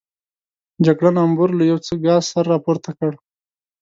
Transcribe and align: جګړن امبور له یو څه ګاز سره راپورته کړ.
جګړن 0.85 1.15
امبور 1.25 1.49
له 1.59 1.63
یو 1.71 1.79
څه 1.85 1.93
ګاز 2.05 2.23
سره 2.31 2.47
راپورته 2.53 2.89
کړ. 2.99 3.11